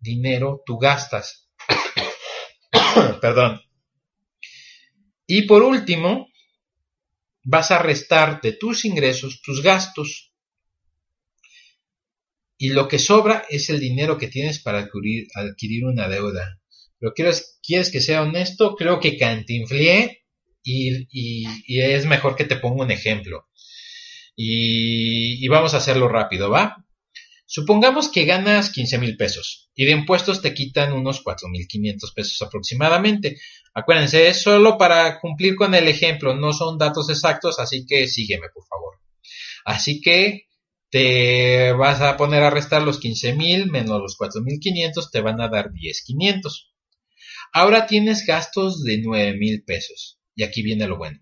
dinero 0.00 0.62
tú 0.64 0.78
gastas. 0.78 1.48
Perdón. 3.20 3.60
Y 5.26 5.42
por 5.42 5.62
último, 5.62 6.28
vas 7.44 7.70
a 7.70 7.78
restar 7.78 8.40
de 8.40 8.52
tus 8.52 8.84
ingresos 8.84 9.42
tus 9.42 9.62
gastos 9.62 10.27
y 12.58 12.70
lo 12.70 12.88
que 12.88 12.98
sobra 12.98 13.46
es 13.48 13.70
el 13.70 13.78
dinero 13.78 14.18
que 14.18 14.26
tienes 14.26 14.58
para 14.58 14.80
adquirir, 14.80 15.84
una 15.84 16.08
deuda. 16.08 16.60
Pero 16.98 17.14
quieres, 17.14 17.60
quieres 17.62 17.90
que 17.90 18.00
sea 18.00 18.22
honesto, 18.22 18.74
creo 18.74 18.98
que 18.98 19.16
cantinflé 19.16 20.24
y, 20.64 21.06
y, 21.12 21.80
es 21.80 22.04
mejor 22.04 22.34
que 22.34 22.44
te 22.44 22.56
ponga 22.56 22.84
un 22.84 22.90
ejemplo. 22.90 23.46
Y, 24.34 25.44
y 25.44 25.48
vamos 25.48 25.74
a 25.74 25.76
hacerlo 25.76 26.08
rápido, 26.08 26.50
¿va? 26.50 26.84
Supongamos 27.46 28.10
que 28.10 28.24
ganas 28.24 28.70
15 28.70 28.98
mil 28.98 29.16
pesos 29.16 29.70
y 29.74 29.84
de 29.86 29.92
impuestos 29.92 30.42
te 30.42 30.52
quitan 30.52 30.92
unos 30.92 31.22
4 31.22 31.48
mil 31.48 31.66
500 31.66 32.12
pesos 32.12 32.42
aproximadamente. 32.42 33.38
Acuérdense, 33.72 34.28
es 34.28 34.42
solo 34.42 34.76
para 34.76 35.20
cumplir 35.20 35.54
con 35.54 35.74
el 35.74 35.86
ejemplo, 35.86 36.34
no 36.34 36.52
son 36.52 36.76
datos 36.76 37.08
exactos, 37.08 37.58
así 37.60 37.86
que 37.86 38.08
sígueme, 38.08 38.48
por 38.52 38.66
favor. 38.66 38.96
Así 39.64 40.00
que 40.00 40.47
te 40.90 41.72
vas 41.72 42.00
a 42.00 42.16
poner 42.16 42.42
a 42.42 42.50
restar 42.50 42.82
los 42.82 43.00
15.000 43.00 43.70
menos 43.70 44.00
los 44.00 44.16
4.500, 44.18 45.10
te 45.10 45.20
van 45.20 45.40
a 45.40 45.48
dar 45.48 45.70
10.500. 45.70 46.70
Ahora 47.52 47.86
tienes 47.86 48.24
gastos 48.26 48.82
de 48.84 49.00
9.000 49.00 49.64
pesos. 49.64 50.18
Y 50.34 50.44
aquí 50.44 50.62
viene 50.62 50.86
lo 50.86 50.96
bueno. 50.96 51.20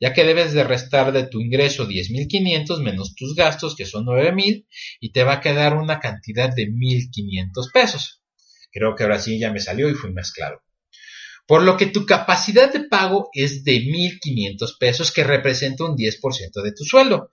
Ya 0.00 0.12
que 0.12 0.24
debes 0.24 0.52
de 0.52 0.64
restar 0.64 1.12
de 1.12 1.26
tu 1.26 1.40
ingreso 1.40 1.88
10.500 1.88 2.82
menos 2.82 3.14
tus 3.14 3.34
gastos, 3.34 3.74
que 3.74 3.84
son 3.84 4.06
9.000, 4.06 4.66
y 5.00 5.12
te 5.12 5.24
va 5.24 5.34
a 5.34 5.40
quedar 5.40 5.76
una 5.76 6.00
cantidad 6.00 6.54
de 6.54 6.68
1.500 6.68 7.72
pesos. 7.72 8.22
Creo 8.72 8.94
que 8.94 9.04
ahora 9.04 9.18
sí 9.18 9.38
ya 9.38 9.52
me 9.52 9.60
salió 9.60 9.88
y 9.88 9.94
fui 9.94 10.12
más 10.12 10.32
claro. 10.32 10.62
Por 11.46 11.62
lo 11.62 11.76
que 11.76 11.86
tu 11.86 12.06
capacidad 12.06 12.72
de 12.72 12.84
pago 12.84 13.28
es 13.32 13.64
de 13.64 13.82
1.500 13.82 14.78
pesos, 14.78 15.12
que 15.12 15.24
representa 15.24 15.84
un 15.84 15.96
10% 15.96 16.62
de 16.62 16.72
tu 16.72 16.84
sueldo 16.84 17.30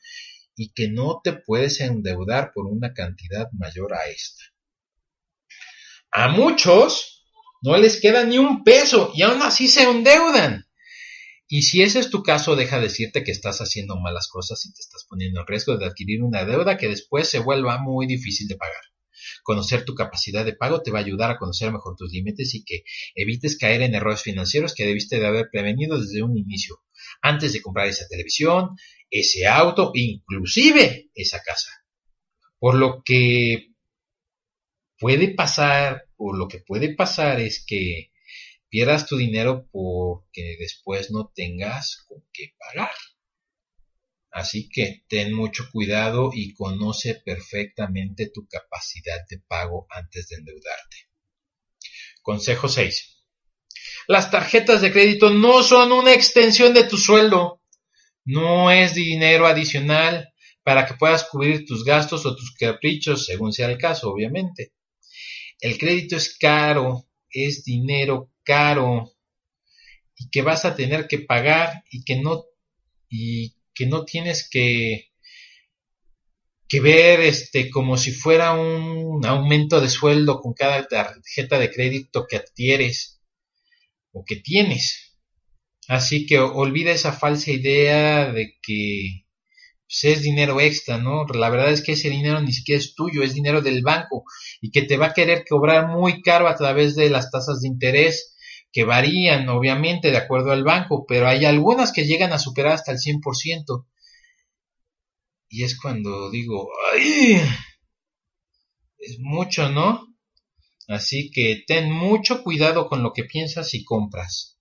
y 0.61 0.71
que 0.73 0.89
no 0.89 1.21
te 1.23 1.33
puedes 1.33 1.81
endeudar 1.81 2.51
por 2.53 2.67
una 2.67 2.93
cantidad 2.93 3.47
mayor 3.51 3.95
a 3.95 4.05
esta. 4.05 4.43
A 6.11 6.27
muchos 6.27 7.25
no 7.63 7.77
les 7.77 7.99
queda 7.99 8.23
ni 8.25 8.37
un 8.37 8.63
peso 8.63 9.11
y 9.15 9.23
aún 9.23 9.41
así 9.41 9.67
se 9.67 9.89
endeudan. 9.89 10.67
Y 11.47 11.63
si 11.63 11.81
ese 11.81 11.97
es 11.97 12.11
tu 12.11 12.21
caso, 12.21 12.55
deja 12.55 12.79
decirte 12.79 13.23
que 13.23 13.31
estás 13.31 13.57
haciendo 13.59 13.99
malas 13.99 14.27
cosas 14.27 14.63
y 14.67 14.71
te 14.71 14.81
estás 14.81 15.03
poniendo 15.09 15.39
en 15.39 15.47
riesgo 15.47 15.77
de 15.77 15.87
adquirir 15.87 16.21
una 16.21 16.45
deuda 16.45 16.77
que 16.77 16.89
después 16.89 17.27
se 17.27 17.39
vuelva 17.39 17.79
muy 17.79 18.05
difícil 18.05 18.47
de 18.47 18.57
pagar. 18.57 18.83
Conocer 19.41 19.83
tu 19.83 19.95
capacidad 19.95 20.45
de 20.45 20.53
pago 20.53 20.83
te 20.83 20.91
va 20.91 20.99
a 20.99 21.01
ayudar 21.01 21.31
a 21.31 21.39
conocer 21.39 21.71
mejor 21.71 21.95
tus 21.97 22.11
límites 22.11 22.53
y 22.53 22.63
que 22.63 22.83
evites 23.15 23.57
caer 23.57 23.81
en 23.81 23.95
errores 23.95 24.21
financieros 24.21 24.75
que 24.75 24.85
debiste 24.85 25.19
de 25.19 25.25
haber 25.25 25.49
prevenido 25.51 25.99
desde 25.99 26.21
un 26.21 26.37
inicio, 26.37 26.83
antes 27.23 27.51
de 27.53 27.61
comprar 27.63 27.87
esa 27.87 28.07
televisión, 28.07 28.75
ese 29.11 29.45
auto, 29.45 29.91
inclusive 29.93 31.11
esa 31.13 31.43
casa. 31.43 31.85
Por 32.57 32.75
lo 32.75 33.03
que 33.03 33.73
puede 34.97 35.33
pasar, 35.35 36.07
o 36.17 36.33
lo 36.33 36.47
que 36.47 36.59
puede 36.59 36.95
pasar 36.95 37.39
es 37.39 37.63
que 37.65 38.11
pierdas 38.69 39.05
tu 39.05 39.17
dinero 39.17 39.67
porque 39.71 40.55
después 40.57 41.11
no 41.11 41.31
tengas 41.35 42.05
con 42.07 42.23
qué 42.31 42.55
pagar. 42.57 42.95
Así 44.31 44.69
que 44.69 45.03
ten 45.09 45.33
mucho 45.33 45.69
cuidado 45.71 46.31
y 46.33 46.53
conoce 46.53 47.15
perfectamente 47.15 48.29
tu 48.33 48.47
capacidad 48.47 49.19
de 49.29 49.39
pago 49.39 49.87
antes 49.89 50.29
de 50.29 50.37
endeudarte. 50.37 51.09
Consejo 52.21 52.69
6. 52.69 53.17
Las 54.07 54.31
tarjetas 54.31 54.81
de 54.81 54.91
crédito 54.91 55.31
no 55.31 55.63
son 55.63 55.91
una 55.91 56.13
extensión 56.13 56.73
de 56.73 56.85
tu 56.85 56.97
sueldo. 56.97 57.60
No 58.25 58.71
es 58.71 58.93
dinero 58.93 59.47
adicional 59.47 60.33
para 60.63 60.85
que 60.85 60.93
puedas 60.93 61.23
cubrir 61.25 61.65
tus 61.65 61.83
gastos 61.83 62.25
o 62.25 62.35
tus 62.35 62.55
caprichos, 62.55 63.25
según 63.25 63.51
sea 63.51 63.69
el 63.69 63.77
caso, 63.77 64.11
obviamente. 64.11 64.73
El 65.59 65.77
crédito 65.77 66.15
es 66.15 66.37
caro, 66.37 67.07
es 67.29 67.63
dinero 67.63 68.31
caro 68.43 69.11
y 70.15 70.29
que 70.29 70.41
vas 70.41 70.65
a 70.65 70.75
tener 70.75 71.07
que 71.07 71.19
pagar 71.19 71.83
y 71.89 72.03
que 72.03 72.15
no 72.17 72.45
y 73.09 73.55
que 73.73 73.85
no 73.85 74.05
tienes 74.05 74.49
que 74.49 75.11
que 76.67 76.79
ver 76.79 77.19
este 77.19 77.69
como 77.69 77.97
si 77.97 78.11
fuera 78.11 78.53
un 78.53 79.25
aumento 79.25 79.81
de 79.81 79.89
sueldo 79.89 80.39
con 80.39 80.53
cada 80.53 80.87
tarjeta 80.87 81.59
de 81.59 81.69
crédito 81.69 82.25
que 82.27 82.37
adquieres 82.37 83.21
o 84.13 84.23
que 84.25 84.37
tienes. 84.37 85.10
Así 85.91 86.25
que 86.25 86.39
olvida 86.39 86.91
esa 86.91 87.11
falsa 87.11 87.51
idea 87.51 88.31
de 88.31 88.57
que 88.61 89.25
pues, 89.85 90.05
es 90.05 90.21
dinero 90.21 90.61
extra, 90.61 90.97
¿no? 90.97 91.25
La 91.25 91.49
verdad 91.49 91.69
es 91.69 91.83
que 91.83 91.91
ese 91.91 92.09
dinero 92.09 92.39
ni 92.39 92.53
siquiera 92.53 92.79
es 92.79 92.95
tuyo, 92.95 93.23
es 93.23 93.33
dinero 93.33 93.61
del 93.61 93.83
banco 93.83 94.23
y 94.61 94.71
que 94.71 94.83
te 94.83 94.95
va 94.95 95.07
a 95.07 95.13
querer 95.13 95.43
cobrar 95.45 95.89
muy 95.89 96.21
caro 96.21 96.47
a 96.47 96.55
través 96.55 96.95
de 96.95 97.09
las 97.09 97.29
tasas 97.29 97.59
de 97.59 97.67
interés 97.67 98.37
que 98.71 98.85
varían 98.85 99.49
obviamente 99.49 100.11
de 100.11 100.17
acuerdo 100.17 100.53
al 100.53 100.63
banco, 100.63 101.05
pero 101.05 101.27
hay 101.27 101.43
algunas 101.43 101.91
que 101.91 102.05
llegan 102.05 102.31
a 102.31 102.39
superar 102.39 102.71
hasta 102.75 102.93
el 102.93 102.99
100%. 102.99 103.85
Y 105.49 105.65
es 105.65 105.77
cuando 105.77 106.31
digo, 106.31 106.69
¡ay! 106.93 107.35
Es 108.97 109.19
mucho, 109.19 109.67
¿no? 109.67 110.07
Así 110.87 111.31
que 111.31 111.65
ten 111.67 111.91
mucho 111.91 112.43
cuidado 112.43 112.87
con 112.87 113.03
lo 113.03 113.11
que 113.11 113.25
piensas 113.25 113.73
y 113.73 113.83
compras. 113.83 114.60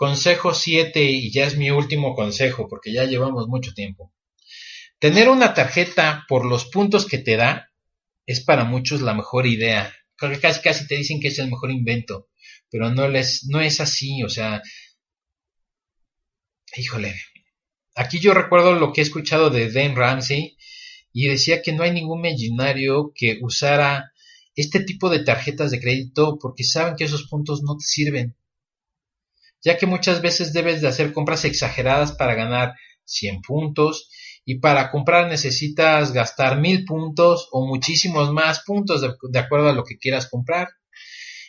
Consejo 0.00 0.54
7, 0.54 1.04
y 1.04 1.30
ya 1.30 1.44
es 1.44 1.58
mi 1.58 1.70
último 1.70 2.14
consejo, 2.14 2.68
porque 2.70 2.90
ya 2.90 3.04
llevamos 3.04 3.48
mucho 3.48 3.74
tiempo. 3.74 4.14
Tener 4.98 5.28
una 5.28 5.52
tarjeta 5.52 6.24
por 6.26 6.46
los 6.46 6.64
puntos 6.64 7.04
que 7.04 7.18
te 7.18 7.36
da 7.36 7.70
es 8.24 8.40
para 8.40 8.64
muchos 8.64 9.02
la 9.02 9.12
mejor 9.12 9.46
idea. 9.46 9.94
Casi 10.16 10.62
casi 10.62 10.86
te 10.86 10.96
dicen 10.96 11.20
que 11.20 11.28
es 11.28 11.38
el 11.38 11.50
mejor 11.50 11.70
invento, 11.70 12.30
pero 12.70 12.88
no, 12.88 13.08
les, 13.08 13.44
no 13.50 13.60
es 13.60 13.78
así, 13.80 14.22
o 14.22 14.30
sea, 14.30 14.62
híjole, 16.78 17.14
aquí 17.94 18.20
yo 18.20 18.32
recuerdo 18.32 18.72
lo 18.72 18.94
que 18.94 19.02
he 19.02 19.04
escuchado 19.04 19.50
de 19.50 19.70
Dan 19.70 19.96
Ramsey 19.96 20.56
y 21.12 21.28
decía 21.28 21.60
que 21.60 21.74
no 21.74 21.82
hay 21.82 21.92
ningún 21.92 22.22
millonario 22.22 23.12
que 23.14 23.38
usara 23.42 24.14
este 24.54 24.80
tipo 24.80 25.10
de 25.10 25.24
tarjetas 25.24 25.70
de 25.70 25.78
crédito 25.78 26.38
porque 26.40 26.64
saben 26.64 26.96
que 26.96 27.04
esos 27.04 27.28
puntos 27.28 27.60
no 27.62 27.76
te 27.76 27.84
sirven, 27.84 28.34
ya 29.62 29.76
que 29.76 29.86
muchas 29.86 30.22
veces 30.22 30.52
debes 30.52 30.80
de 30.80 30.88
hacer 30.88 31.12
compras 31.12 31.44
exageradas 31.44 32.12
para 32.12 32.34
ganar 32.34 32.74
100 33.04 33.42
puntos 33.42 34.10
y 34.44 34.58
para 34.58 34.90
comprar 34.90 35.28
necesitas 35.28 36.12
gastar 36.12 36.58
mil 36.60 36.84
puntos 36.84 37.48
o 37.52 37.66
muchísimos 37.66 38.32
más 38.32 38.62
puntos 38.64 39.00
de, 39.00 39.38
acuerdo 39.38 39.68
a 39.68 39.74
lo 39.74 39.84
que 39.84 39.98
quieras 39.98 40.28
comprar. 40.28 40.68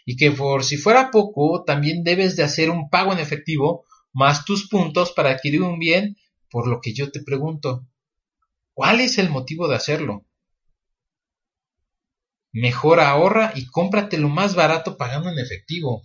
Y 0.05 0.17
que 0.17 0.31
por 0.31 0.63
si 0.63 0.77
fuera 0.77 1.11
poco, 1.11 1.63
también 1.63 2.03
debes 2.03 2.35
de 2.35 2.43
hacer 2.43 2.69
un 2.69 2.89
pago 2.89 3.13
en 3.13 3.19
efectivo 3.19 3.85
más 4.13 4.45
tus 4.45 4.67
puntos 4.67 5.13
para 5.13 5.29
adquirir 5.29 5.61
un 5.61 5.79
bien, 5.79 6.17
por 6.49 6.67
lo 6.67 6.81
que 6.81 6.93
yo 6.93 7.11
te 7.11 7.23
pregunto, 7.23 7.87
¿cuál 8.73 8.99
es 8.99 9.17
el 9.17 9.29
motivo 9.29 9.67
de 9.67 9.75
hacerlo? 9.75 10.25
Mejor 12.51 12.99
ahorra 12.99 13.53
y 13.55 13.67
cómprate 13.67 14.17
lo 14.17 14.27
más 14.27 14.55
barato 14.55 14.97
pagando 14.97 15.29
en 15.29 15.39
efectivo. 15.39 16.03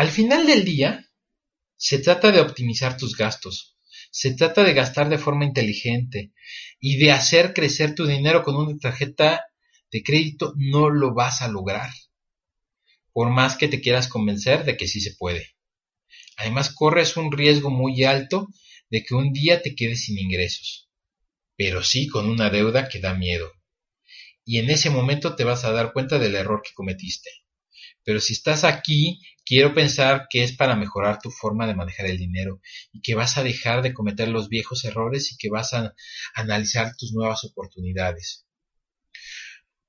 Al 0.00 0.08
final 0.08 0.46
del 0.46 0.64
día, 0.64 1.06
se 1.76 1.98
trata 1.98 2.32
de 2.32 2.40
optimizar 2.40 2.96
tus 2.96 3.18
gastos. 3.18 3.76
Se 4.10 4.32
trata 4.32 4.64
de 4.64 4.72
gastar 4.72 5.10
de 5.10 5.18
forma 5.18 5.44
inteligente 5.44 6.32
y 6.80 6.96
de 6.96 7.12
hacer 7.12 7.52
crecer 7.52 7.94
tu 7.94 8.06
dinero 8.06 8.42
con 8.42 8.56
una 8.56 8.78
tarjeta 8.78 9.44
de 9.92 10.02
crédito 10.02 10.54
no 10.56 10.88
lo 10.88 11.12
vas 11.12 11.42
a 11.42 11.48
lograr. 11.48 11.90
Por 13.12 13.28
más 13.28 13.56
que 13.56 13.68
te 13.68 13.82
quieras 13.82 14.08
convencer 14.08 14.64
de 14.64 14.78
que 14.78 14.88
sí 14.88 15.02
se 15.02 15.16
puede. 15.18 15.54
Además 16.38 16.72
corres 16.74 17.18
un 17.18 17.30
riesgo 17.30 17.68
muy 17.68 18.02
alto 18.04 18.48
de 18.88 19.04
que 19.04 19.14
un 19.14 19.34
día 19.34 19.60
te 19.60 19.74
quedes 19.74 20.04
sin 20.04 20.16
ingresos. 20.16 20.88
Pero 21.58 21.84
sí 21.84 22.08
con 22.08 22.26
una 22.26 22.48
deuda 22.48 22.88
que 22.88 23.00
da 23.00 23.12
miedo. 23.12 23.52
Y 24.46 24.60
en 24.60 24.70
ese 24.70 24.88
momento 24.88 25.36
te 25.36 25.44
vas 25.44 25.66
a 25.66 25.72
dar 25.72 25.92
cuenta 25.92 26.18
del 26.18 26.36
error 26.36 26.62
que 26.64 26.72
cometiste. 26.72 27.39
Pero 28.04 28.20
si 28.20 28.32
estás 28.32 28.64
aquí, 28.64 29.20
quiero 29.44 29.74
pensar 29.74 30.26
que 30.30 30.42
es 30.42 30.56
para 30.56 30.76
mejorar 30.76 31.18
tu 31.20 31.30
forma 31.30 31.66
de 31.66 31.74
manejar 31.74 32.06
el 32.06 32.18
dinero 32.18 32.60
y 32.92 33.00
que 33.00 33.14
vas 33.14 33.36
a 33.36 33.42
dejar 33.42 33.82
de 33.82 33.92
cometer 33.92 34.28
los 34.28 34.48
viejos 34.48 34.84
errores 34.84 35.32
y 35.32 35.36
que 35.36 35.50
vas 35.50 35.74
a 35.74 35.94
analizar 36.34 36.94
tus 36.96 37.12
nuevas 37.12 37.44
oportunidades. 37.44 38.46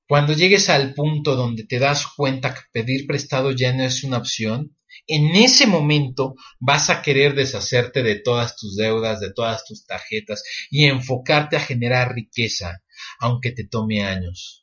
Cuando 0.08 0.34
llegues 0.34 0.68
al 0.68 0.94
punto 0.94 1.36
donde 1.36 1.64
te 1.64 1.78
das 1.78 2.06
cuenta 2.06 2.52
que 2.52 2.60
pedir 2.72 3.06
prestado 3.06 3.50
ya 3.52 3.72
no 3.72 3.84
es 3.84 4.04
una 4.04 4.18
opción, 4.18 4.76
en 5.06 5.34
ese 5.36 5.66
momento 5.66 6.34
vas 6.60 6.90
a 6.90 7.02
querer 7.02 7.34
deshacerte 7.34 8.02
de 8.02 8.16
todas 8.16 8.56
tus 8.56 8.76
deudas, 8.76 9.20
de 9.20 9.32
todas 9.32 9.64
tus 9.64 9.86
tarjetas 9.86 10.42
y 10.70 10.84
enfocarte 10.84 11.56
a 11.56 11.60
generar 11.60 12.14
riqueza, 12.14 12.82
aunque 13.20 13.52
te 13.52 13.64
tome 13.64 14.02
años. 14.02 14.61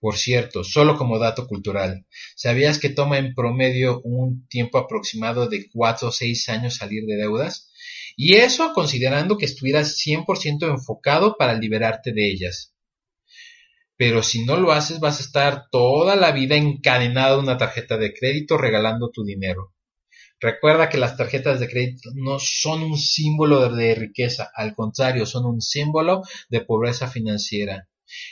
Por 0.00 0.16
cierto, 0.16 0.64
solo 0.64 0.96
como 0.96 1.18
dato 1.18 1.46
cultural, 1.46 2.06
¿sabías 2.34 2.78
que 2.78 2.88
toma 2.88 3.18
en 3.18 3.34
promedio 3.34 4.00
un 4.02 4.46
tiempo 4.48 4.78
aproximado 4.78 5.46
de 5.46 5.68
4 5.70 6.08
o 6.08 6.10
6 6.10 6.48
años 6.48 6.76
salir 6.76 7.04
de 7.04 7.16
deudas? 7.16 7.70
Y 8.16 8.36
eso 8.36 8.72
considerando 8.72 9.36
que 9.36 9.44
estuvieras 9.44 9.96
100% 9.98 10.70
enfocado 10.70 11.36
para 11.38 11.52
liberarte 11.52 12.12
de 12.12 12.30
ellas. 12.30 12.74
Pero 13.96 14.22
si 14.22 14.46
no 14.46 14.56
lo 14.56 14.72
haces 14.72 15.00
vas 15.00 15.20
a 15.20 15.22
estar 15.22 15.64
toda 15.70 16.16
la 16.16 16.32
vida 16.32 16.56
encadenado 16.56 17.36
a 17.36 17.42
una 17.42 17.58
tarjeta 17.58 17.98
de 17.98 18.14
crédito 18.14 18.56
regalando 18.56 19.10
tu 19.10 19.22
dinero. 19.24 19.74
Recuerda 20.40 20.88
que 20.88 20.96
las 20.96 21.18
tarjetas 21.18 21.60
de 21.60 21.68
crédito 21.68 22.08
no 22.14 22.38
son 22.38 22.82
un 22.82 22.96
símbolo 22.96 23.68
de 23.68 23.94
riqueza, 23.94 24.50
al 24.54 24.74
contrario, 24.74 25.26
son 25.26 25.44
un 25.44 25.60
símbolo 25.60 26.22
de 26.48 26.62
pobreza 26.62 27.08
financiera. 27.08 27.86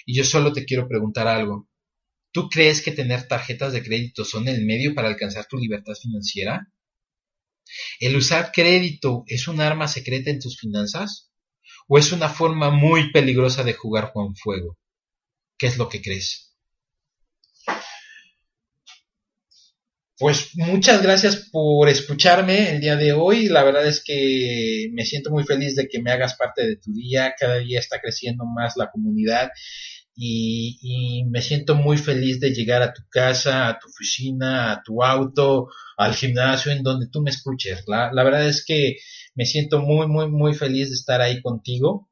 Y 0.06 0.16
yo 0.16 0.25
solo 0.25 0.52
te 0.52 0.64
quiero 0.64 0.88
preguntar 0.88 1.26
algo. 1.28 1.68
¿Tú 2.32 2.49
crees 2.49 2.82
que 2.82 2.92
tener 2.92 3.26
tarjetas 3.26 3.73
de 3.73 3.82
crédito 3.82 4.25
son 4.25 4.49
el 4.49 4.64
medio 4.64 4.94
para 4.94 5.08
alcanzar 5.08 5.47
tu 5.47 5.56
libertad 5.56 5.94
financiera? 5.94 6.68
¿El 8.00 8.16
usar 8.16 8.52
crédito 8.52 9.25
es 9.26 9.49
un 9.49 9.61
arma 9.61 9.88
secreta 9.88 10.30
en 10.30 10.40
tus 10.40 10.58
finanzas? 10.58 11.30
¿O 11.87 11.99
es 11.99 12.12
una 12.12 12.28
forma 12.28 12.70
muy 12.70 13.12
peligrosa 13.12 13.64
de 13.64 13.75
jugar 13.75 14.12
con 14.12 14.35
fuego? 14.37 14.78
¿Qué 15.58 15.66
es 15.66 15.78
lo 15.78 15.88
que 15.88 16.02
crees? 16.02 16.47
Pues 20.18 20.50
muchas 20.56 21.00
gracias 21.00 21.48
por 21.52 21.88
escucharme 21.88 22.70
el 22.70 22.80
día 22.80 22.96
de 22.96 23.12
hoy. 23.12 23.48
La 23.48 23.62
verdad 23.62 23.87
es 23.87 24.02
que 24.02 24.88
me 24.92 25.04
siento 25.04 25.30
muy 25.30 25.44
feliz 25.44 25.76
de 25.76 25.87
que 25.88 26.02
me 26.02 26.10
hagas 26.10 26.34
parte 26.34 26.66
de 26.66 26.76
tu 26.76 26.92
día. 26.92 27.34
Cada 27.38 27.58
día 27.58 27.78
está 27.78 28.00
creciendo 28.00 28.44
más 28.44 28.76
la 28.76 28.90
comunidad 28.90 29.50
y, 30.16 31.25
me 31.30 31.40
siento 31.42 31.76
muy 31.76 31.98
feliz 31.98 32.40
de 32.40 32.52
llegar 32.52 32.82
a 32.82 32.92
tu 32.92 33.02
casa, 33.08 33.68
a 33.68 33.78
tu 33.78 33.88
oficina, 33.88 34.72
a 34.72 34.82
tu 34.82 35.04
auto, 35.04 35.68
al 35.96 36.14
gimnasio, 36.14 36.72
en 36.72 36.82
donde 36.82 37.06
tú 37.08 37.22
me 37.22 37.30
escuches. 37.30 37.84
La, 37.87 38.10
la 38.12 38.25
verdad 38.25 38.48
es 38.48 38.64
que 38.64 38.96
me 39.37 39.44
siento 39.46 39.80
muy, 39.80 40.08
muy, 40.08 40.28
muy 40.28 40.54
feliz 40.54 40.88
de 40.88 40.96
estar 40.96 41.20
ahí 41.20 41.40
contigo. 41.40 42.10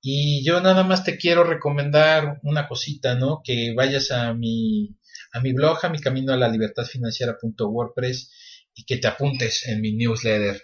Y 0.00 0.44
yo 0.44 0.60
nada 0.60 0.84
más 0.84 1.02
te 1.02 1.16
quiero 1.18 1.42
recomendar 1.42 2.38
una 2.44 2.68
cosita, 2.68 3.16
¿no? 3.16 3.40
Que 3.42 3.74
vayas 3.74 4.10
a 4.12 4.34
mi, 4.34 4.96
a 5.34 5.40
mi 5.40 5.52
blog, 5.52 5.84
a 5.84 5.88
mi 5.88 5.98
camino 5.98 6.32
a 6.32 6.36
la 6.36 6.48
libertad 6.48 6.84
financiera.wordpress 6.84 8.30
y 8.74 8.84
que 8.84 8.96
te 8.98 9.08
apuntes 9.08 9.66
en 9.66 9.80
mi 9.80 9.92
newsletter. 9.94 10.62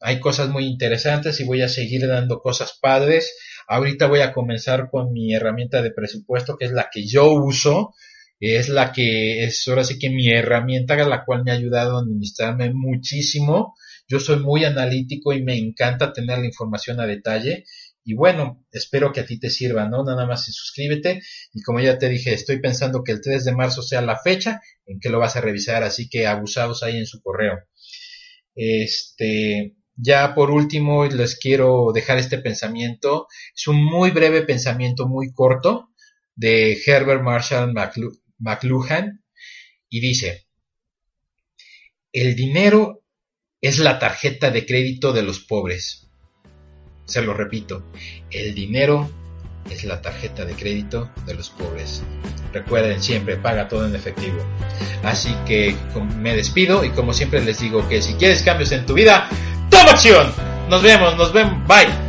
Hay 0.00 0.20
cosas 0.20 0.48
muy 0.48 0.66
interesantes 0.66 1.40
y 1.40 1.44
voy 1.44 1.62
a 1.62 1.68
seguir 1.68 2.06
dando 2.06 2.40
cosas 2.40 2.78
padres. 2.80 3.36
Ahorita 3.68 4.06
voy 4.06 4.20
a 4.20 4.32
comenzar 4.32 4.90
con 4.90 5.12
mi 5.12 5.34
herramienta 5.34 5.82
de 5.82 5.92
presupuesto, 5.92 6.56
que 6.56 6.66
es 6.66 6.72
la 6.72 6.88
que 6.92 7.06
yo 7.06 7.30
uso. 7.32 7.94
Es 8.40 8.68
la 8.68 8.92
que 8.92 9.44
es 9.44 9.66
ahora 9.66 9.82
sí 9.82 9.98
que 9.98 10.10
mi 10.10 10.30
herramienta, 10.30 10.96
la 10.96 11.24
cual 11.24 11.42
me 11.44 11.50
ha 11.50 11.54
ayudado 11.54 11.96
a 11.96 12.00
administrarme 12.00 12.72
muchísimo. 12.72 13.74
Yo 14.08 14.20
soy 14.20 14.38
muy 14.40 14.64
analítico 14.64 15.32
y 15.32 15.42
me 15.42 15.58
encanta 15.58 16.12
tener 16.12 16.38
la 16.38 16.46
información 16.46 17.00
a 17.00 17.06
detalle. 17.06 17.64
Y 18.08 18.14
bueno, 18.14 18.64
espero 18.72 19.12
que 19.12 19.20
a 19.20 19.26
ti 19.26 19.38
te 19.38 19.50
sirva, 19.50 19.86
¿no? 19.86 20.02
Nada 20.02 20.24
más 20.24 20.46
suscríbete. 20.46 21.20
Y 21.52 21.60
como 21.60 21.78
ya 21.78 21.98
te 21.98 22.08
dije, 22.08 22.32
estoy 22.32 22.58
pensando 22.58 23.04
que 23.04 23.12
el 23.12 23.20
3 23.20 23.44
de 23.44 23.54
marzo 23.54 23.82
sea 23.82 24.00
la 24.00 24.18
fecha 24.18 24.62
en 24.86 24.98
que 24.98 25.10
lo 25.10 25.18
vas 25.18 25.36
a 25.36 25.42
revisar, 25.42 25.82
así 25.82 26.08
que 26.08 26.26
abusados 26.26 26.82
ahí 26.82 26.96
en 26.96 27.04
su 27.04 27.20
correo. 27.20 27.58
Este, 28.54 29.76
ya 29.94 30.34
por 30.34 30.50
último, 30.50 31.04
les 31.04 31.36
quiero 31.36 31.92
dejar 31.92 32.16
este 32.16 32.38
pensamiento. 32.38 33.26
Es 33.54 33.68
un 33.68 33.84
muy 33.84 34.10
breve 34.10 34.40
pensamiento, 34.40 35.06
muy 35.06 35.30
corto, 35.34 35.90
de 36.34 36.80
Herbert 36.86 37.22
Marshall 37.22 37.74
McLuhan, 38.38 39.22
y 39.90 40.00
dice, 40.00 40.46
el 42.12 42.34
dinero 42.34 43.04
es 43.60 43.78
la 43.78 43.98
tarjeta 43.98 44.50
de 44.50 44.64
crédito 44.64 45.12
de 45.12 45.24
los 45.24 45.40
pobres. 45.40 46.07
Se 47.08 47.22
lo 47.22 47.34
repito, 47.34 47.82
el 48.30 48.54
dinero 48.54 49.10
es 49.70 49.82
la 49.84 50.00
tarjeta 50.00 50.44
de 50.44 50.54
crédito 50.54 51.10
de 51.26 51.34
los 51.34 51.50
pobres. 51.50 52.02
Recuerden 52.52 53.02
siempre, 53.02 53.36
paga 53.36 53.66
todo 53.66 53.86
en 53.86 53.96
efectivo. 53.96 54.38
Así 55.02 55.34
que 55.46 55.74
me 56.18 56.36
despido 56.36 56.84
y 56.84 56.90
como 56.90 57.12
siempre 57.12 57.44
les 57.44 57.60
digo 57.60 57.88
que 57.88 58.00
si 58.02 58.14
quieres 58.14 58.42
cambios 58.42 58.72
en 58.72 58.86
tu 58.86 58.94
vida, 58.94 59.28
¡Toma 59.70 59.90
acción! 59.90 60.32
Nos 60.68 60.82
vemos, 60.82 61.16
nos 61.16 61.32
vemos, 61.32 61.66
bye. 61.66 62.07